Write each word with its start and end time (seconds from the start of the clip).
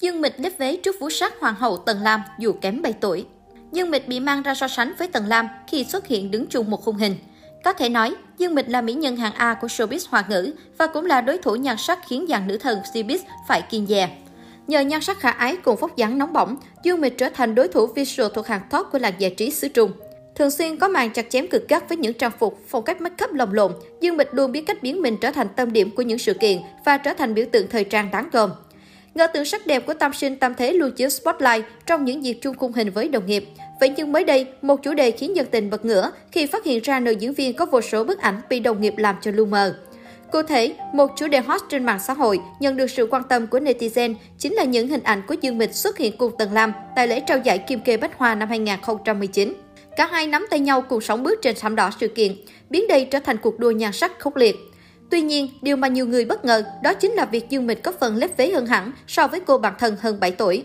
Dương 0.00 0.20
Mịch 0.20 0.34
lép 0.40 0.58
vế 0.58 0.76
trước 0.76 1.00
vũ 1.00 1.10
sắc 1.10 1.40
hoàng 1.40 1.54
hậu 1.54 1.76
Tần 1.76 2.02
Lam 2.02 2.22
dù 2.38 2.52
kém 2.52 2.82
7 2.82 2.92
tuổi. 2.92 3.26
Dương 3.72 3.90
Mịch 3.90 4.08
bị 4.08 4.20
mang 4.20 4.42
ra 4.42 4.54
so 4.54 4.68
sánh 4.68 4.92
với 4.98 5.08
Tần 5.08 5.26
Lam 5.26 5.48
khi 5.68 5.84
xuất 5.84 6.06
hiện 6.06 6.30
đứng 6.30 6.46
chung 6.46 6.70
một 6.70 6.84
khung 6.84 6.96
hình. 6.96 7.16
Có 7.64 7.72
thể 7.72 7.88
nói, 7.88 8.14
Dương 8.38 8.54
Mịch 8.54 8.68
là 8.68 8.80
mỹ 8.80 8.92
nhân 8.92 9.16
hàng 9.16 9.32
A 9.32 9.54
của 9.54 9.66
showbiz 9.66 10.06
hoa 10.10 10.24
ngữ 10.28 10.52
và 10.78 10.86
cũng 10.86 11.06
là 11.06 11.20
đối 11.20 11.38
thủ 11.38 11.54
nhan 11.54 11.76
sắc 11.78 11.98
khiến 12.08 12.26
dàn 12.28 12.46
nữ 12.46 12.58
thần 12.58 12.78
showbiz 12.92 13.18
phải 13.48 13.62
kiên 13.62 13.86
dè. 13.86 14.08
Nhờ 14.66 14.80
nhan 14.80 15.00
sắc 15.00 15.20
khả 15.20 15.30
ái 15.30 15.56
cùng 15.56 15.76
vóc 15.76 15.96
dáng 15.96 16.18
nóng 16.18 16.32
bỏng, 16.32 16.56
Dương 16.82 17.00
Mịch 17.00 17.18
trở 17.18 17.28
thành 17.28 17.54
đối 17.54 17.68
thủ 17.68 17.86
visual 17.86 18.28
thuộc 18.34 18.46
hàng 18.46 18.60
top 18.70 18.86
của 18.92 18.98
làng 18.98 19.14
giải 19.18 19.34
trí 19.36 19.50
xứ 19.50 19.68
Trung. 19.68 19.92
Thường 20.34 20.50
xuyên 20.50 20.76
có 20.76 20.88
màn 20.88 21.10
chặt 21.10 21.30
chém 21.30 21.48
cực 21.48 21.68
gắt 21.68 21.88
với 21.88 21.98
những 21.98 22.14
trang 22.14 22.32
phục, 22.38 22.58
phong 22.68 22.84
cách 22.84 23.00
make 23.00 23.24
up 23.24 23.32
lồng 23.32 23.52
lộn, 23.52 23.72
Dương 24.00 24.16
Mịch 24.16 24.28
luôn 24.32 24.52
biết 24.52 24.62
cách 24.66 24.82
biến 24.82 25.02
mình 25.02 25.16
trở 25.20 25.30
thành 25.30 25.48
tâm 25.56 25.72
điểm 25.72 25.90
của 25.96 26.02
những 26.02 26.18
sự 26.18 26.34
kiện 26.34 26.58
và 26.84 26.98
trở 26.98 27.14
thành 27.14 27.34
biểu 27.34 27.44
tượng 27.52 27.68
thời 27.68 27.84
trang 27.84 28.10
đáng 28.10 28.28
gồm. 28.32 28.50
Ngờ 29.14 29.26
tượng 29.26 29.44
sắc 29.44 29.66
đẹp 29.66 29.86
của 29.86 29.94
tam 29.94 30.12
sinh 30.12 30.36
tam 30.36 30.54
thế 30.54 30.72
luôn 30.72 30.90
chiếu 30.92 31.08
spotlight 31.08 31.64
trong 31.86 32.04
những 32.04 32.24
dịp 32.24 32.38
chung 32.42 32.56
khung 32.56 32.72
hình 32.72 32.90
với 32.90 33.08
đồng 33.08 33.26
nghiệp. 33.26 33.44
Vậy 33.80 33.92
nhưng 33.96 34.12
mới 34.12 34.24
đây, 34.24 34.46
một 34.62 34.82
chủ 34.82 34.94
đề 34.94 35.10
khiến 35.10 35.36
dân 35.36 35.46
tình 35.50 35.70
bật 35.70 35.84
ngửa 35.84 36.10
khi 36.32 36.46
phát 36.46 36.64
hiện 36.64 36.82
ra 36.82 37.00
nữ 37.00 37.10
diễn 37.10 37.34
viên 37.34 37.56
có 37.56 37.66
vô 37.66 37.80
số 37.80 38.04
bức 38.04 38.18
ảnh 38.18 38.40
bị 38.48 38.60
đồng 38.60 38.80
nghiệp 38.80 38.94
làm 38.96 39.16
cho 39.20 39.30
lu 39.30 39.44
mờ. 39.44 39.74
Cụ 40.32 40.42
thể, 40.42 40.74
một 40.94 41.10
chủ 41.16 41.28
đề 41.28 41.40
hot 41.40 41.60
trên 41.68 41.84
mạng 41.84 42.00
xã 42.00 42.12
hội 42.12 42.40
nhận 42.60 42.76
được 42.76 42.90
sự 42.90 43.08
quan 43.10 43.22
tâm 43.28 43.46
của 43.46 43.58
netizen 43.58 44.14
chính 44.38 44.54
là 44.54 44.64
những 44.64 44.88
hình 44.88 45.02
ảnh 45.02 45.22
của 45.28 45.34
Dương 45.40 45.58
Mịch 45.58 45.74
xuất 45.74 45.98
hiện 45.98 46.16
cùng 46.16 46.32
Tần 46.38 46.52
Lam 46.52 46.72
tại 46.96 47.08
lễ 47.08 47.20
trao 47.20 47.38
giải 47.38 47.58
Kim 47.58 47.80
Kê 47.80 47.96
Bách 47.96 48.18
Hoa 48.18 48.34
năm 48.34 48.48
2019. 48.48 49.54
Cả 49.96 50.08
hai 50.10 50.26
nắm 50.26 50.46
tay 50.50 50.60
nhau 50.60 50.82
cùng 50.82 51.00
sóng 51.00 51.22
bước 51.22 51.38
trên 51.42 51.56
thảm 51.60 51.76
đỏ 51.76 51.90
sự 52.00 52.08
kiện, 52.08 52.36
biến 52.70 52.88
đây 52.88 53.04
trở 53.04 53.18
thành 53.18 53.36
cuộc 53.36 53.58
đua 53.58 53.70
nhan 53.70 53.92
sắc 53.92 54.18
khốc 54.18 54.36
liệt. 54.36 54.56
Tuy 55.10 55.20
nhiên, 55.20 55.48
điều 55.62 55.76
mà 55.76 55.88
nhiều 55.88 56.06
người 56.06 56.24
bất 56.24 56.44
ngờ 56.44 56.62
đó 56.82 56.94
chính 56.94 57.12
là 57.12 57.24
việc 57.24 57.50
Dương 57.50 57.66
Mịch 57.66 57.82
có 57.82 57.92
phần 58.00 58.16
lép 58.16 58.36
vế 58.36 58.50
hơn 58.50 58.66
hẳn 58.66 58.92
so 59.06 59.26
với 59.26 59.40
cô 59.40 59.58
bạn 59.58 59.74
thân 59.78 59.96
hơn 60.00 60.20
7 60.20 60.30
tuổi. 60.30 60.64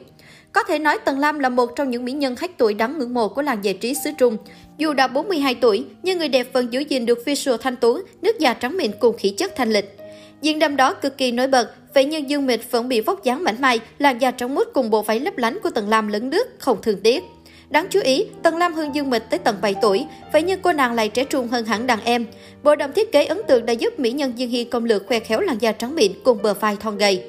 Có 0.51 0.63
thể 0.63 0.79
nói 0.79 0.97
Tần 1.05 1.19
Lam 1.19 1.39
là 1.39 1.49
một 1.49 1.75
trong 1.75 1.89
những 1.89 2.05
mỹ 2.05 2.11
nhân 2.11 2.35
khách 2.35 2.57
tuổi 2.57 2.73
đáng 2.73 2.97
ngưỡng 2.97 3.13
mộ 3.13 3.27
của 3.27 3.41
làng 3.41 3.63
giải 3.63 3.73
trí 3.73 3.93
xứ 4.03 4.11
Trung. 4.17 4.37
Dù 4.77 4.93
đã 4.93 5.07
42 5.07 5.55
tuổi, 5.55 5.85
nhưng 6.03 6.17
người 6.17 6.29
đẹp 6.29 6.53
vẫn 6.53 6.73
giữ 6.73 6.79
gìn 6.79 7.05
được 7.05 7.25
visual 7.25 7.57
thanh 7.61 7.75
tú, 7.75 7.99
nước 8.21 8.39
da 8.39 8.53
trắng 8.53 8.77
mịn 8.77 8.91
cùng 8.99 9.17
khí 9.17 9.29
chất 9.29 9.55
thanh 9.55 9.73
lịch. 9.73 9.97
Diện 10.41 10.59
đầm 10.59 10.75
đó 10.75 10.93
cực 10.93 11.17
kỳ 11.17 11.31
nổi 11.31 11.47
bật, 11.47 11.93
vậy 11.93 12.05
nhưng 12.05 12.29
Dương 12.29 12.45
Mịch 12.45 12.71
vẫn 12.71 12.87
bị 12.87 13.01
vóc 13.01 13.23
dáng 13.23 13.43
mảnh 13.43 13.61
mai, 13.61 13.79
làn 13.97 14.21
da 14.21 14.31
trắng 14.31 14.55
muốt 14.55 14.67
cùng 14.73 14.89
bộ 14.89 15.01
váy 15.01 15.19
lấp 15.19 15.37
lánh 15.37 15.59
của 15.63 15.69
Tần 15.69 15.89
Lam 15.89 16.07
lấn 16.07 16.29
nước, 16.29 16.47
không 16.59 16.81
thường 16.81 16.99
tiếc. 17.03 17.23
Đáng 17.69 17.87
chú 17.89 17.99
ý, 18.03 18.25
Tần 18.43 18.57
Lam 18.57 18.73
Hương 18.73 18.95
Dương 18.95 19.09
Mịch 19.09 19.29
tới 19.29 19.39
tận 19.39 19.55
7 19.61 19.75
tuổi, 19.81 20.05
vậy 20.33 20.41
nhưng 20.41 20.61
cô 20.61 20.73
nàng 20.73 20.93
lại 20.93 21.09
trẻ 21.09 21.23
trung 21.23 21.47
hơn 21.47 21.65
hẳn 21.65 21.87
đàn 21.87 21.99
em. 22.03 22.25
Bộ 22.63 22.75
đầm 22.75 22.93
thiết 22.93 23.11
kế 23.11 23.25
ấn 23.25 23.41
tượng 23.47 23.65
đã 23.65 23.73
giúp 23.73 23.99
mỹ 23.99 24.11
nhân 24.11 24.33
Dương 24.35 24.49
Hy 24.49 24.63
công 24.63 24.85
lược 24.85 25.07
khoe 25.07 25.19
khéo 25.19 25.41
làn 25.41 25.57
da 25.57 25.71
trắng 25.71 25.95
mịn 25.95 26.11
cùng 26.23 26.41
bờ 26.41 26.53
vai 26.53 26.77
thon 26.79 26.97
gầy. 26.97 27.23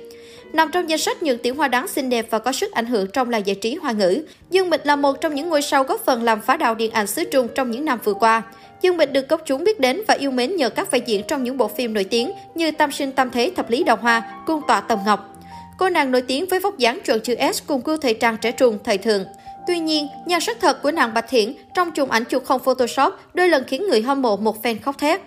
Nằm 0.53 0.71
trong 0.73 0.91
danh 0.91 0.99
sách 0.99 1.23
những 1.23 1.39
tiểu 1.39 1.55
hoa 1.55 1.69
đáng 1.69 1.89
xinh 1.89 2.11
đẹp 2.11 2.27
và 2.31 2.39
có 2.39 2.53
sức 2.53 2.73
ảnh 2.73 2.87
hưởng 2.87 3.07
trong 3.13 3.31
làng 3.31 3.47
giải 3.47 3.57
trí 3.57 3.75
hoa 3.75 3.93
ngữ, 3.93 4.23
Dương 4.51 4.71
Mịch 4.71 4.87
là 4.87 4.97
một 4.97 5.21
trong 5.21 5.35
những 5.35 5.49
ngôi 5.49 5.63
sao 5.63 5.85
góp 5.85 6.05
phần 6.05 6.23
làm 6.23 6.41
phá 6.41 6.57
đạo 6.57 6.75
điện 6.75 6.91
ảnh 6.91 7.07
xứ 7.07 7.25
Trung 7.25 7.49
trong 7.55 7.71
những 7.71 7.85
năm 7.85 7.99
vừa 8.05 8.15
qua. 8.15 8.43
Dương 8.83 8.97
Mịch 8.97 9.13
được 9.13 9.29
công 9.29 9.41
chúng 9.47 9.65
biết 9.65 9.81
đến 9.81 10.03
và 10.09 10.15
yêu 10.15 10.31
mến 10.31 10.57
nhờ 10.57 10.71
các 10.71 10.91
vai 10.91 11.01
diễn 11.07 11.23
trong 11.29 11.45
những 11.45 11.57
bộ 11.57 11.69
phim 11.69 11.95
nổi 11.95 12.05
tiếng 12.05 12.33
như 12.55 12.71
Tam 12.71 12.93
sinh 12.93 13.13
tam 13.13 13.31
thế 13.31 13.53
thập 13.57 13.71
lý 13.71 13.85
đào 13.85 13.97
hoa, 13.97 14.43
Cung 14.47 14.61
tọa 14.69 14.81
tầm 14.81 14.99
ngọc. 15.07 15.33
Cô 15.79 15.89
nàng 15.89 16.11
nổi 16.11 16.23
tiếng 16.23 16.47
với 16.47 16.61
vóc 16.61 16.79
dáng 16.79 17.01
chuẩn 17.01 17.21
chữ 17.21 17.35
S 17.55 17.63
cùng 17.67 17.83
gương 17.85 18.01
thời 18.01 18.15
trang 18.15 18.37
trẻ 18.37 18.53
trung 18.53 18.79
thời 18.85 18.99
thượng. 18.99 19.25
Tuy 19.67 19.79
nhiên, 19.79 20.09
nhan 20.27 20.41
sắc 20.41 20.57
thật 20.61 20.83
của 20.83 20.91
nàng 20.91 21.15
Bạch 21.15 21.29
Thiển 21.29 21.55
trong 21.75 21.93
chùm 21.93 22.09
ảnh 22.09 22.25
chụp 22.25 22.45
không 22.45 22.63
Photoshop 22.63 23.15
đôi 23.35 23.49
lần 23.49 23.65
khiến 23.65 23.87
người 23.89 24.03
hâm 24.03 24.23
mộ 24.23 24.37
một 24.37 24.63
fan 24.63 24.77
khóc 24.83 24.99
thét. 24.99 25.21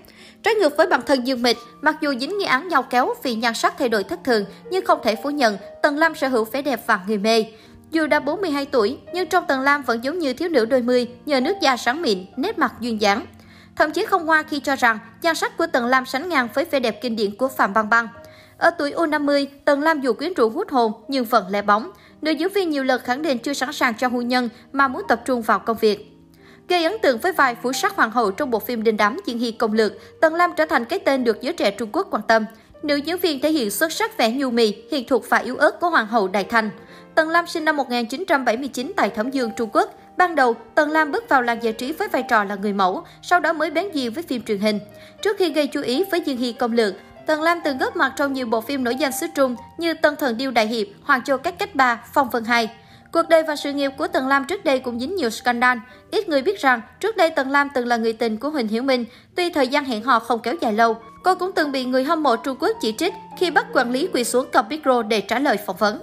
Trái 0.44 0.54
ngược 0.54 0.78
với 0.78 0.88
bản 0.88 1.02
thân 1.06 1.28
Dương 1.28 1.42
Mịch, 1.42 1.58
mặc 1.82 1.96
dù 2.02 2.14
dính 2.20 2.38
nghi 2.38 2.46
án 2.46 2.68
nhau 2.68 2.84
kéo 2.84 3.14
vì 3.24 3.36
nhan 3.36 3.54
sắc 3.54 3.74
thay 3.78 3.90
đổi 3.90 4.04
thất 4.04 4.20
thường, 4.24 4.46
nhưng 4.72 4.86
không 4.86 5.00
thể 5.04 5.16
phủ 5.24 5.30
nhận 5.30 5.58
Tần 5.84 5.98
Lam 5.98 6.16
sở 6.16 6.28
hữu 6.28 6.46
vẻ 6.46 6.62
đẹp 6.62 6.80
và 6.88 7.00
người 7.08 7.18
mê. 7.18 7.46
Dù 7.92 8.08
đã 8.08 8.20
42 8.20 8.66
tuổi, 8.66 8.98
nhưng 9.14 9.30
trong 9.30 9.46
Tần 9.48 9.62
Lam 9.62 9.84
vẫn 9.84 10.04
giống 10.04 10.20
như 10.20 10.34
thiếu 10.34 10.50
nữ 10.50 10.66
đôi 10.66 10.82
mươi 10.82 11.08
nhờ 11.26 11.42
nước 11.42 11.54
da 11.62 11.78
sáng 11.78 12.02
mịn, 12.02 12.26
nét 12.36 12.58
mặt 12.58 12.74
duyên 12.80 13.02
dáng. 13.02 13.26
Thậm 13.76 13.92
chí 13.92 14.06
không 14.06 14.26
hoa 14.26 14.44
khi 14.44 14.60
cho 14.60 14.76
rằng 14.76 15.00
nhan 15.22 15.36
sắc 15.36 15.58
của 15.58 15.68
Tần 15.68 15.86
Lam 15.86 16.06
sánh 16.06 16.30
ngang 16.30 16.48
với 16.54 16.66
vẻ 16.66 16.80
đẹp 16.80 17.02
kinh 17.02 17.16
điển 17.16 17.36
của 17.36 17.48
Phạm 17.48 17.74
Băng 17.74 17.90
Băng. 17.90 18.08
Ở 18.60 18.70
tuổi 18.70 18.92
U50, 18.92 19.46
Tần 19.66 19.82
Lam 19.82 20.02
dù 20.02 20.14
quyến 20.14 20.34
rũ 20.34 20.50
hút 20.50 20.70
hồn 20.70 20.92
nhưng 21.08 21.26
vẫn 21.26 21.46
lẻ 21.50 21.62
bóng. 21.62 21.92
Nữ 22.22 22.32
diễn 22.32 22.50
viên 22.50 22.70
nhiều 22.70 22.84
lần 22.84 23.02
khẳng 23.04 23.22
định 23.22 23.38
chưa 23.38 23.54
sẵn 23.54 23.74
sàng 23.74 23.94
cho 23.98 24.08
hôn 24.08 24.28
nhân 24.28 24.50
mà 24.72 24.88
muốn 24.88 25.02
tập 25.08 25.22
trung 25.26 25.42
vào 25.42 25.60
công 25.60 25.78
việc. 25.78 26.06
Gây 26.68 26.84
ấn 26.84 26.94
tượng 27.02 27.18
với 27.18 27.32
vai 27.32 27.56
phủ 27.56 27.74
sắc 27.74 27.96
hoàng 27.96 28.12
hậu 28.12 28.32
trong 28.32 28.52
bộ 28.52 28.60
phim 28.60 28.84
đình 28.84 28.98
đám 28.98 29.18
diễn 29.26 29.40
hy 29.40 29.52
công 29.52 29.74
lược, 29.74 29.94
Tần 30.22 30.36
Lam 30.36 30.52
trở 30.58 30.66
thành 30.66 30.86
cái 30.86 31.00
tên 31.00 31.24
được 31.24 31.42
giới 31.42 31.54
trẻ 31.54 31.72
Trung 31.72 31.90
Quốc 31.92 32.08
quan 32.12 32.24
tâm. 32.28 32.46
Nữ 32.84 32.96
diễn 32.96 33.18
viên 33.18 33.42
thể 33.42 33.52
hiện 33.52 33.72
xuất 33.72 33.92
sắc 33.92 34.18
vẻ 34.18 34.32
nhu 34.32 34.50
mì, 34.50 34.74
hiền 34.92 35.08
thục 35.08 35.30
và 35.30 35.38
yếu 35.38 35.58
ớt 35.58 35.80
của 35.80 35.90
hoàng 35.90 36.08
hậu 36.08 36.28
Đại 36.28 36.44
Thanh. 36.44 36.70
Tần 37.16 37.30
Lam 37.30 37.48
sinh 37.48 37.66
năm 37.66 37.78
1979 37.78 38.92
tại 38.96 39.10
Thẩm 39.10 39.32
Dương, 39.32 39.52
Trung 39.58 39.70
Quốc. 39.74 39.94
Ban 40.18 40.36
đầu, 40.36 40.56
Tần 40.76 40.92
Lam 40.92 41.12
bước 41.12 41.30
vào 41.30 41.42
làng 41.42 41.64
giải 41.64 41.74
trí 41.74 41.92
với 41.92 42.08
vai 42.08 42.24
trò 42.30 42.44
là 42.44 42.56
người 42.56 42.74
mẫu, 42.74 43.04
sau 43.22 43.40
đó 43.40 43.54
mới 43.54 43.72
bén 43.72 43.92
duyên 43.94 44.14
với 44.14 44.24
phim 44.24 44.42
truyền 44.42 44.60
hình. 44.60 44.80
Trước 45.22 45.38
khi 45.38 45.52
gây 45.52 45.68
chú 45.68 45.82
ý 45.82 46.04
với 46.12 46.24
Diên 46.26 46.38
Hy 46.38 46.54
công 46.54 46.74
lược, 46.74 46.94
Tần 47.30 47.42
Lam 47.42 47.60
từng 47.64 47.78
góp 47.78 47.96
mặt 47.96 48.14
trong 48.16 48.34
nhiều 48.34 48.46
bộ 48.46 48.62
phim 48.62 48.84
nổi 48.84 48.96
danh 48.96 49.12
xứ 49.12 49.28
Trung 49.36 49.56
như 49.78 49.94
Tân 49.94 50.16
Thần 50.16 50.38
Điêu 50.38 50.52
Đại 50.52 50.68
Hiệp, 50.68 50.88
Hoàng 51.04 51.24
Châu 51.24 51.38
Cách 51.38 51.60
Cách 51.60 51.76
Ba, 51.76 52.04
Phong 52.14 52.30
Vân 52.30 52.44
Hai. 52.44 52.70
Cuộc 53.12 53.30
đời 53.30 53.44
và 53.44 53.56
sự 53.56 53.74
nghiệp 53.74 53.92
của 53.98 54.08
Tần 54.08 54.28
Lam 54.28 54.46
trước 54.46 54.64
đây 54.66 54.80
cũng 54.80 55.00
dính 55.00 55.16
nhiều 55.16 55.30
scandal. 55.30 55.78
Ít 56.12 56.30
người 56.30 56.42
biết 56.42 56.60
rằng, 56.62 56.82
trước 57.00 57.18
đây 57.18 57.30
Tần 57.30 57.52
Lam 57.52 57.70
từng 57.74 57.88
là 57.88 57.98
người 57.98 58.14
tình 58.14 58.38
của 58.38 58.50
Huỳnh 58.50 58.68
Hiểu 58.68 58.84
Minh, 58.84 59.06
tuy 59.36 59.50
thời 59.50 59.68
gian 59.68 59.86
hẹn 59.86 60.04
hò 60.04 60.20
không 60.20 60.40
kéo 60.40 60.56
dài 60.62 60.74
lâu. 60.74 60.98
Cô 61.24 61.36
cũng 61.36 61.52
từng 61.52 61.72
bị 61.72 61.86
người 61.86 62.04
hâm 62.04 62.24
mộ 62.24 62.36
Trung 62.36 62.58
Quốc 62.60 62.78
chỉ 62.82 62.94
trích 62.98 63.14
khi 63.38 63.52
bắt 63.52 63.66
quản 63.74 63.92
lý 63.92 64.10
quỳ 64.14 64.24
xuống 64.24 64.48
cầm 64.52 64.66
micro 64.70 65.02
để 65.02 65.22
trả 65.22 65.40
lời 65.40 65.58
phỏng 65.66 65.78
vấn. 65.78 66.02